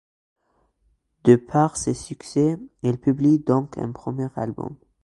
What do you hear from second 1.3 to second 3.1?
par ces succès, elle